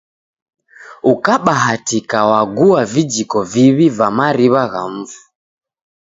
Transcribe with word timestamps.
Ukabahatika 1.11 2.17
wagua 2.31 2.81
vijiko 2.93 3.39
viw'i 3.51 3.87
va 3.97 4.07
mariw'a 4.17 4.63
gha 4.71 4.83
mfu. 4.95 5.21